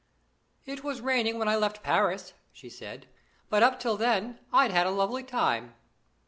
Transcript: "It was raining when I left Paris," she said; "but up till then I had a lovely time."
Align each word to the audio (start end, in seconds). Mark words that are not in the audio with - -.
"It 0.65 0.83
was 0.83 0.99
raining 0.99 1.37
when 1.37 1.47
I 1.47 1.55
left 1.55 1.83
Paris," 1.83 2.33
she 2.51 2.71
said; 2.71 3.05
"but 3.51 3.61
up 3.61 3.79
till 3.79 3.97
then 3.97 4.39
I 4.51 4.67
had 4.67 4.87
a 4.87 4.89
lovely 4.89 5.21
time." 5.21 5.75